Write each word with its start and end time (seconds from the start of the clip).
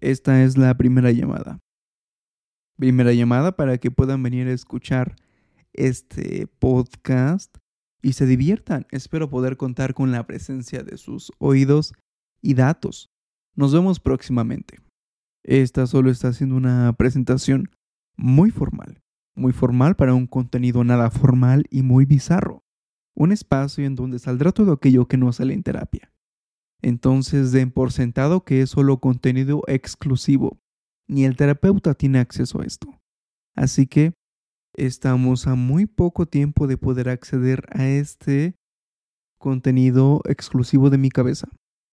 esta 0.00 0.42
es 0.42 0.56
la 0.56 0.76
primera 0.76 1.10
llamada. 1.12 1.60
Primera 2.76 3.12
llamada 3.12 3.56
para 3.56 3.78
que 3.78 3.90
puedan 3.90 4.22
venir 4.22 4.48
a 4.48 4.52
escuchar 4.52 5.16
este 5.72 6.46
podcast 6.46 7.56
y 8.02 8.14
se 8.14 8.26
diviertan. 8.26 8.86
Espero 8.90 9.28
poder 9.28 9.56
contar 9.56 9.94
con 9.94 10.10
la 10.12 10.26
presencia 10.26 10.82
de 10.82 10.96
sus 10.96 11.32
oídos 11.38 11.92
y 12.40 12.54
datos. 12.54 13.10
Nos 13.54 13.72
vemos 13.72 14.00
próximamente. 14.00 14.78
Esta 15.44 15.86
solo 15.86 16.10
está 16.10 16.28
haciendo 16.28 16.56
una 16.56 16.92
presentación 16.94 17.70
muy 18.16 18.50
formal, 18.50 19.00
muy 19.34 19.52
formal 19.52 19.96
para 19.96 20.14
un 20.14 20.26
contenido 20.26 20.84
nada 20.84 21.10
formal 21.10 21.66
y 21.70 21.82
muy 21.82 22.04
bizarro. 22.04 22.62
Un 23.14 23.32
espacio 23.32 23.84
en 23.84 23.96
donde 23.96 24.18
saldrá 24.18 24.52
todo 24.52 24.72
aquello 24.72 25.06
que 25.06 25.16
no 25.16 25.32
sale 25.32 25.54
en 25.54 25.62
terapia. 25.62 26.09
Entonces 26.82 27.52
den 27.52 27.70
por 27.70 27.92
sentado 27.92 28.44
que 28.44 28.62
es 28.62 28.70
solo 28.70 28.98
contenido 28.98 29.62
exclusivo. 29.66 30.58
Ni 31.08 31.24
el 31.24 31.36
terapeuta 31.36 31.94
tiene 31.94 32.18
acceso 32.18 32.60
a 32.60 32.64
esto. 32.64 33.00
Así 33.54 33.86
que 33.86 34.14
estamos 34.74 35.46
a 35.46 35.54
muy 35.54 35.86
poco 35.86 36.26
tiempo 36.26 36.66
de 36.66 36.78
poder 36.78 37.08
acceder 37.08 37.66
a 37.70 37.86
este 37.86 38.54
contenido 39.38 40.22
exclusivo 40.26 40.90
de 40.90 40.98
mi 40.98 41.10
cabeza. 41.10 41.48